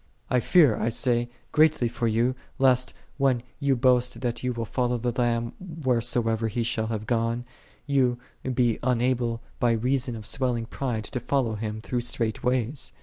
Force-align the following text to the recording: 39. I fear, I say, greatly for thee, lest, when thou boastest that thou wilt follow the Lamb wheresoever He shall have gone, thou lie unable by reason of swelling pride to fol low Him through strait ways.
39. 0.29 0.35
I 0.35 0.39
fear, 0.39 0.77
I 0.77 0.89
say, 0.89 1.29
greatly 1.51 1.87
for 1.87 2.09
thee, 2.09 2.33
lest, 2.57 2.95
when 3.19 3.43
thou 3.61 3.75
boastest 3.75 4.21
that 4.21 4.37
thou 4.37 4.49
wilt 4.51 4.69
follow 4.69 4.97
the 4.97 5.11
Lamb 5.11 5.53
wheresoever 5.59 6.47
He 6.47 6.63
shall 6.63 6.87
have 6.87 7.05
gone, 7.05 7.45
thou 7.87 8.17
lie 8.47 8.79
unable 8.81 9.43
by 9.59 9.73
reason 9.73 10.15
of 10.15 10.25
swelling 10.25 10.65
pride 10.65 11.03
to 11.03 11.19
fol 11.19 11.43
low 11.43 11.53
Him 11.53 11.81
through 11.81 12.01
strait 12.01 12.43
ways. 12.43 12.93